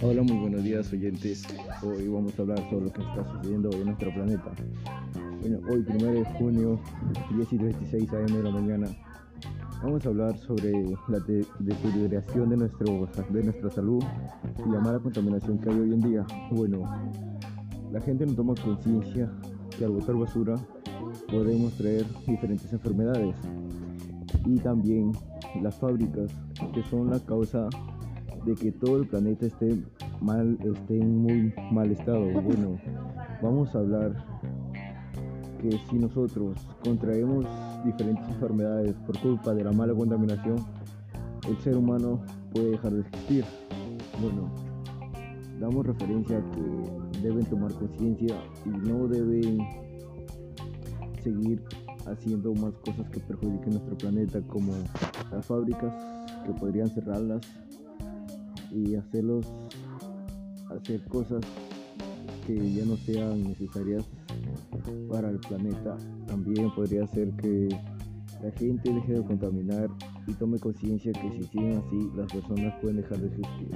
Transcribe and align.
Hola, 0.00 0.22
muy 0.22 0.38
buenos 0.38 0.64
días 0.64 0.90
oyentes. 0.90 1.46
Hoy 1.82 2.08
vamos 2.08 2.38
a 2.38 2.42
hablar 2.42 2.58
sobre 2.70 2.86
lo 2.86 2.92
que 2.92 3.02
está 3.02 3.22
sucediendo 3.32 3.70
en 3.72 3.84
nuestro 3.84 4.14
planeta. 4.14 4.50
Bueno, 5.42 5.58
hoy, 5.68 5.84
1 5.86 6.12
de 6.12 6.24
junio, 6.38 6.80
10 7.36 7.52
y 7.52 7.58
36 7.58 8.12
am 8.14 8.26
de 8.28 8.42
la 8.42 8.50
mañana, 8.50 8.88
vamos 9.82 10.06
a 10.06 10.08
hablar 10.08 10.38
sobre 10.38 10.72
la 11.08 11.18
de 11.20 11.44
deterioración 11.58 12.48
de, 12.48 12.56
nuestro, 12.56 13.06
de 13.28 13.42
nuestra 13.42 13.70
salud 13.70 14.02
y 14.64 14.70
la 14.70 14.80
mala 14.80 14.98
contaminación 14.98 15.58
que 15.58 15.68
hay 15.68 15.80
hoy 15.80 15.92
en 15.92 16.00
día. 16.00 16.26
Bueno, 16.50 16.88
la 17.92 18.00
gente 18.00 18.24
no 18.24 18.34
toma 18.34 18.54
conciencia 18.54 19.30
que 19.76 19.84
al 19.84 19.90
botar 19.90 20.16
basura 20.16 20.54
podemos 21.28 21.74
traer 21.74 22.06
diferentes 22.26 22.72
enfermedades 22.72 23.36
y 24.46 24.58
también 24.60 25.12
las 25.62 25.76
fábricas 25.76 26.30
que 26.74 26.82
son 26.84 27.10
la 27.10 27.20
causa 27.20 27.68
de 28.44 28.54
que 28.54 28.72
todo 28.72 28.98
el 28.98 29.08
planeta 29.08 29.46
esté 29.46 29.76
mal, 30.20 30.58
esté 30.62 30.98
en 31.00 31.18
muy 31.18 31.54
mal 31.72 31.90
estado. 31.90 32.24
Bueno, 32.40 32.78
vamos 33.42 33.74
a 33.74 33.78
hablar 33.78 34.24
que 35.60 35.78
si 35.88 35.96
nosotros 35.96 36.56
contraemos 36.84 37.46
diferentes 37.84 38.28
enfermedades 38.28 38.94
por 39.06 39.18
culpa 39.20 39.54
de 39.54 39.64
la 39.64 39.72
mala 39.72 39.94
contaminación, 39.94 40.56
el 41.48 41.56
ser 41.58 41.76
humano 41.76 42.20
puede 42.52 42.70
dejar 42.70 42.92
de 42.92 43.00
existir. 43.00 43.44
Bueno, 44.20 44.50
damos 45.60 45.86
referencia 45.86 46.38
a 46.38 46.50
que 46.52 47.20
deben 47.22 47.44
tomar 47.46 47.72
conciencia 47.74 48.36
y 48.64 48.68
no 48.68 49.08
deben 49.08 49.58
seguir 51.22 51.62
haciendo 52.06 52.54
más 52.54 52.74
cosas 52.84 53.08
que 53.10 53.20
perjudiquen 53.20 53.70
nuestro 53.70 53.96
planeta 53.96 54.40
como 54.42 54.72
las 55.30 55.46
fábricas 55.46 55.94
que 56.44 56.52
podrían 56.52 56.88
cerrarlas 56.88 57.40
y 58.72 58.94
hacerlos 58.94 59.46
hacer 60.70 61.02
cosas 61.04 61.44
que 62.46 62.74
ya 62.74 62.84
no 62.84 62.96
sean 62.96 63.42
necesarias 63.44 64.04
para 65.10 65.30
el 65.30 65.38
planeta. 65.40 65.96
También 66.26 66.70
podría 66.74 67.06
ser 67.08 67.30
que 67.36 67.68
la 68.42 68.50
gente 68.52 68.92
deje 68.92 69.14
de 69.14 69.24
contaminar 69.24 69.88
y 70.26 70.32
tome 70.34 70.58
conciencia 70.58 71.12
que 71.12 71.32
si 71.32 71.42
siguen 71.44 71.78
así 71.78 72.10
las 72.14 72.32
personas 72.32 72.74
pueden 72.80 72.98
dejar 72.98 73.18
de 73.18 73.26
existir. 73.28 73.70